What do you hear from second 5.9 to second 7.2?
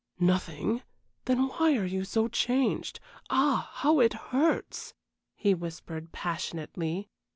passionately.